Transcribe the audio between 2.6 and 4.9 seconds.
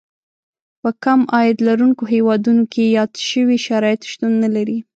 کې یاد شوي شرایط شتون نه لري.